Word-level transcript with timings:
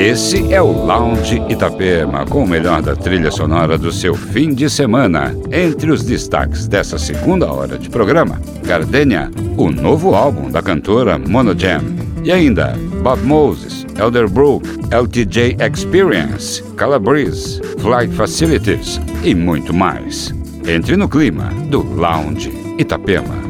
Esse 0.00 0.50
é 0.50 0.62
o 0.62 0.72
Lounge 0.86 1.42
Itapema, 1.50 2.24
com 2.24 2.44
o 2.44 2.48
melhor 2.48 2.80
da 2.80 2.96
trilha 2.96 3.30
sonora 3.30 3.76
do 3.76 3.92
seu 3.92 4.14
fim 4.14 4.54
de 4.54 4.70
semana. 4.70 5.36
Entre 5.52 5.90
os 5.90 6.02
destaques 6.02 6.66
dessa 6.66 6.98
segunda 6.98 7.52
hora 7.52 7.76
de 7.76 7.90
programa, 7.90 8.40
Gardenia, 8.64 9.30
o 9.58 9.70
novo 9.70 10.14
álbum 10.14 10.50
da 10.50 10.62
cantora 10.62 11.18
Monojam. 11.18 11.82
E 12.24 12.32
ainda, 12.32 12.74
Bob 13.02 13.22
Moses, 13.24 13.84
Elderbrook, 13.98 14.66
LTJ 14.90 15.58
Experience, 15.70 16.62
Calabrese, 16.78 17.60
Flight 17.78 18.14
Facilities 18.14 18.98
e 19.22 19.34
muito 19.34 19.74
mais. 19.74 20.34
Entre 20.66 20.96
no 20.96 21.10
clima 21.10 21.52
do 21.68 21.82
Lounge 21.82 22.50
Itapema. 22.78 23.49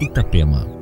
Itapema. 0.00 0.77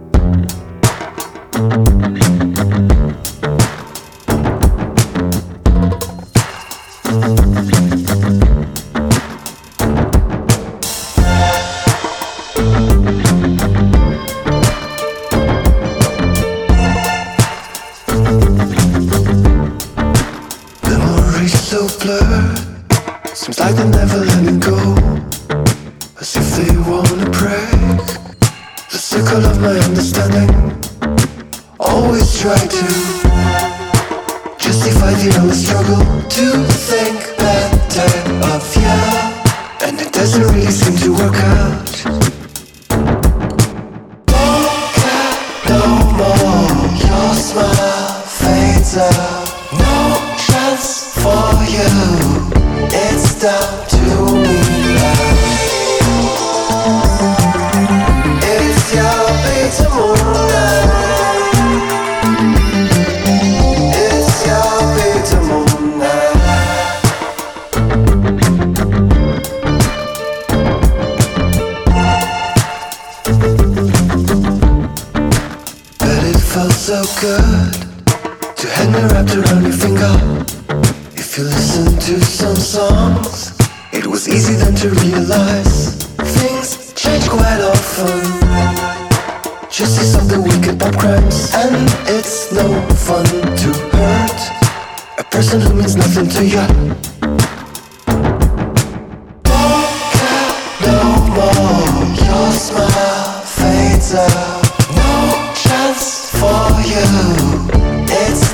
good 77.21 77.73
to 78.57 78.67
hang 78.69 78.91
me 78.91 78.99
wrapped 79.13 79.35
around 79.37 79.63
your 79.63 79.73
finger. 79.73 80.13
If 81.15 81.39
you 81.39 81.45
listen 81.45 81.87
to 81.95 82.25
some 82.25 82.57
songs, 82.57 83.57
it 83.93 84.07
was 84.07 84.29
easy 84.29 84.55
then 84.55 84.75
to 84.75 84.89
realize 84.91 86.03
things 86.35 86.93
change 86.95 87.29
quite 87.29 87.61
often. 87.61 88.21
Just 89.71 90.01
as 90.01 90.17
of 90.17 90.29
the 90.29 90.41
wicked 90.41 90.81
pop 90.81 90.97
crimes, 90.99 91.55
and 91.55 91.89
it's 92.09 92.51
no 92.53 92.67
fun 93.07 93.25
to 93.25 93.69
hurt 93.95 94.41
a 95.19 95.25
person 95.31 95.61
who 95.61 95.75
means 95.75 95.95
nothing 95.95 96.29
to 96.29 96.45
you. 96.45 96.67
Don't 99.45 99.89
care 100.17 100.53
no 100.83 100.99
more. 101.37 101.87
Your 102.27 102.53
smile 102.53 103.43
fades 103.43 104.15
out. 104.15 104.56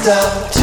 doubt 0.04 0.62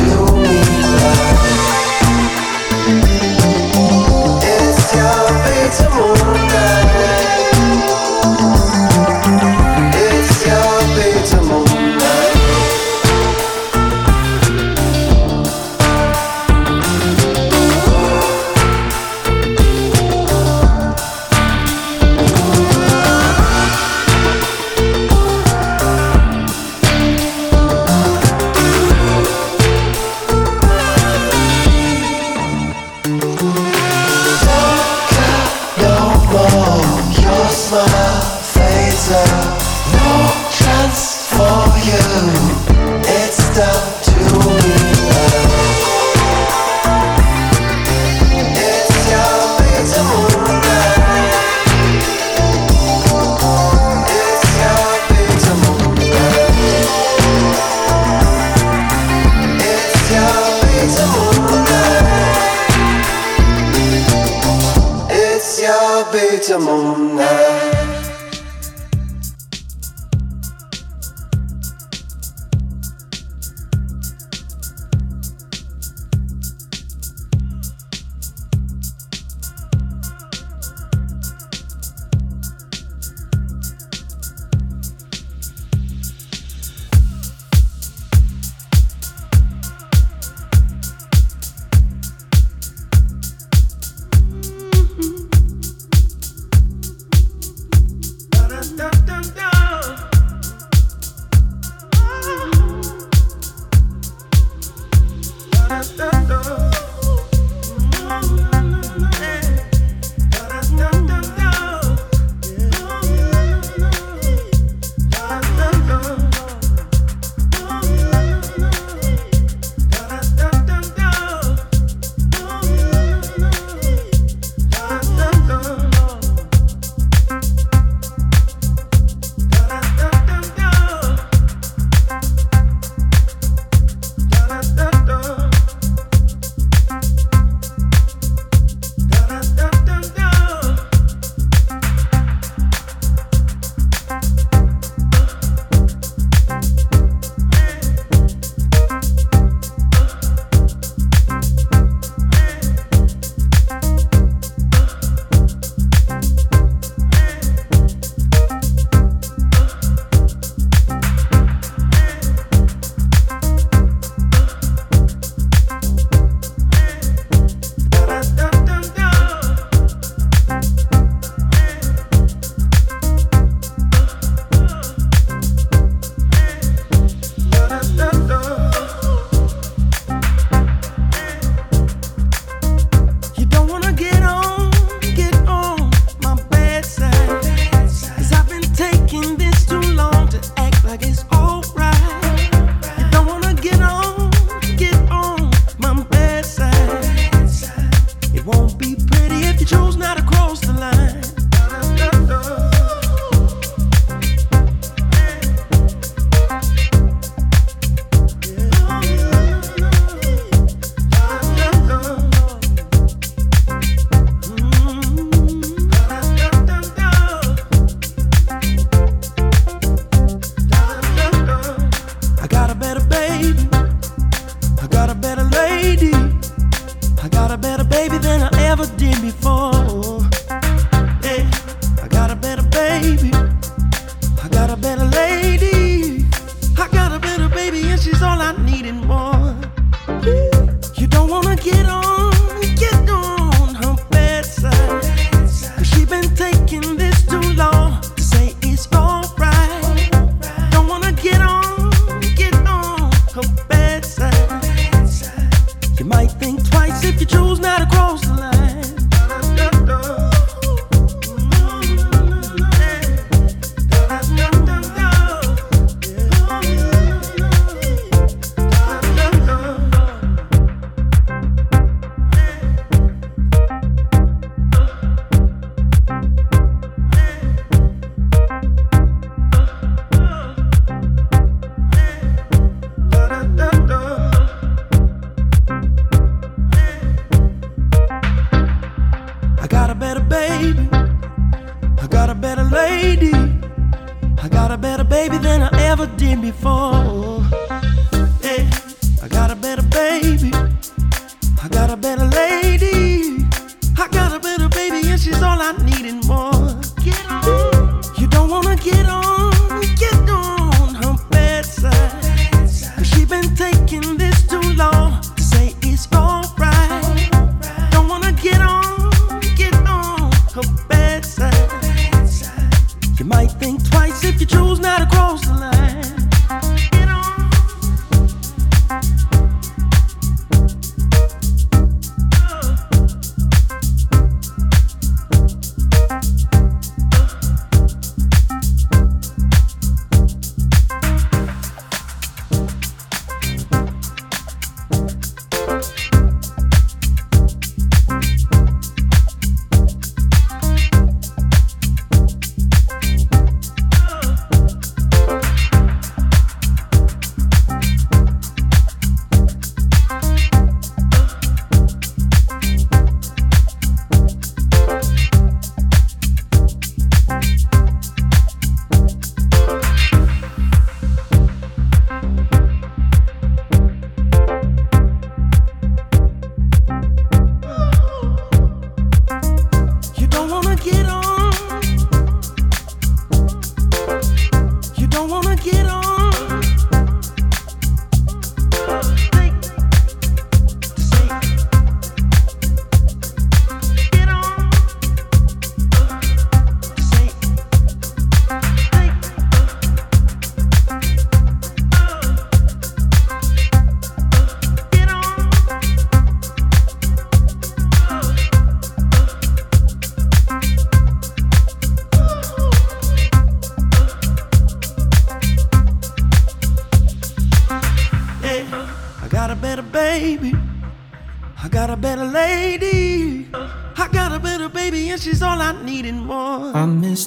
oh. 297.01 297.38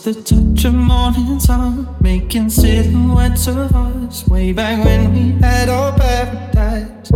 The 0.04 0.14
touch 0.14 0.64
of 0.64 0.74
morning 0.74 1.38
sun, 1.38 1.86
making 2.00 2.50
silhouettes 2.50 3.46
of 3.46 3.74
us 3.74 4.26
way 4.26 4.52
back 4.52 4.84
when 4.84 5.12
we 5.14 5.40
had 5.40 5.68
our 5.68 5.96
paradise. 5.96 7.10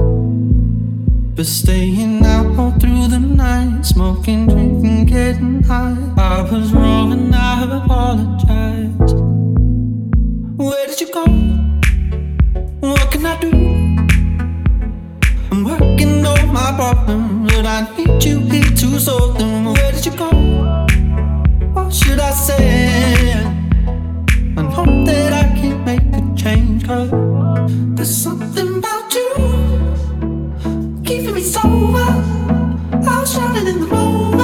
But 1.35 1.47
staying 1.47 2.25
out 2.25 2.57
all 2.59 2.71
through 2.79 3.09
the 3.09 3.19
night, 3.19 3.83
smoking, 3.83 4.47
drinking, 4.47 5.07
getting 5.07 5.63
high. 5.63 5.97
I 6.17 6.43
was 6.43 6.73
wrong 6.73 7.13
and 7.13 7.35
I 7.35 7.63
apologize. 7.83 9.15
Where 10.57 10.87
did 10.87 11.01
you 11.01 11.13
go? 11.13 11.25
What 12.81 13.11
can 13.11 13.27
I 13.27 13.41
do? 13.41 13.51
I'm 15.51 15.65
working 15.65 16.25
on 16.25 16.36
my 16.57 16.73
problems, 16.75 17.53
but 17.53 17.67
I 17.67 17.79
need 17.97 18.25
you 18.25 18.39
here 18.41 18.73
to 18.81 18.89
solve 18.99 19.39
them. 19.39 19.75
Where 19.75 19.93
did 19.93 20.07
you 20.07 20.15
go? 20.25 20.31
What 21.75 21.93
should 21.93 22.19
I 22.19 22.31
say? 22.31 23.33
I 24.59 24.63
know 24.73 25.05
that 25.05 25.33
I 25.43 25.45
can't 25.59 25.85
make 25.85 26.07
a 26.19 26.23
change, 26.43 26.87
cause 26.87 27.11
there's 27.97 28.17
something 28.27 28.79
about 28.79 29.13
you 29.19 29.31
keeping 31.05 31.35
me 31.35 31.43
sober. 31.43 32.09
I 33.11 33.21
was 33.21 33.33
shining 33.35 33.67
in 33.73 33.79
the 33.83 33.89
moment, 33.89 34.36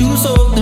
you 0.00 0.16
here 0.16 0.57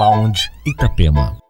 Lounge 0.00 0.50
Itapema. 0.64 1.49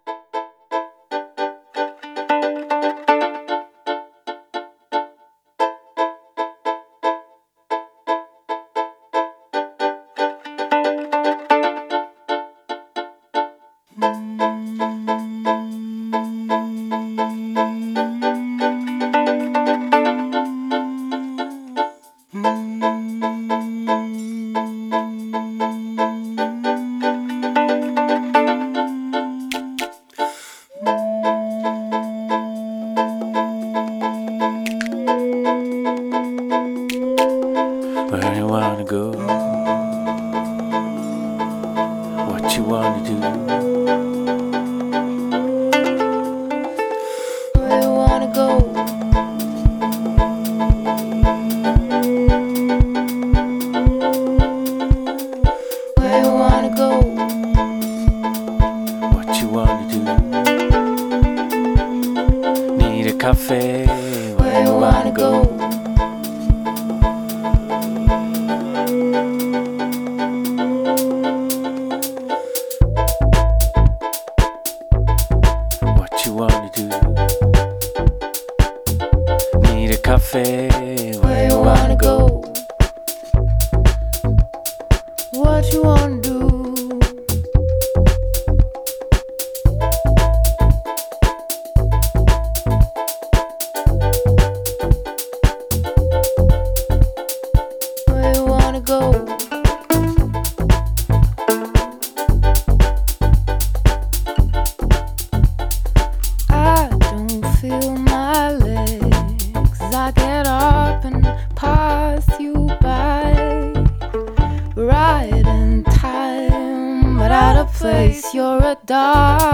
dark. 118.90 119.49